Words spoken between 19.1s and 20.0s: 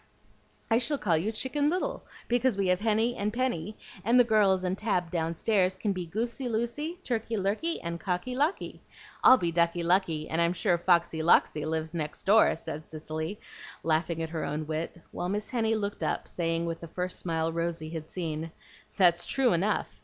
true enough!